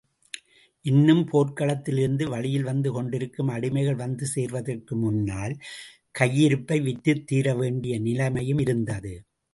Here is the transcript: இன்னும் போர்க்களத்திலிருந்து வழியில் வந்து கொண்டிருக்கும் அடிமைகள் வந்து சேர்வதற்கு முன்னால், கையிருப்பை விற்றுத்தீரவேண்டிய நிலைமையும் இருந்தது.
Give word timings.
இன்னும் 0.85 1.21
போர்க்களத்திலிருந்து 1.31 2.23
வழியில் 2.29 2.63
வந்து 2.63 2.91
கொண்டிருக்கும் 2.91 3.49
அடிமைகள் 3.49 3.95
வந்து 3.95 4.25
சேர்வதற்கு 4.25 4.95
முன்னால், 4.95 5.55
கையிருப்பை 6.19 6.79
விற்றுத்தீரவேண்டிய 6.81 7.99
நிலைமையும் 7.99 8.59
இருந்தது. 8.59 9.13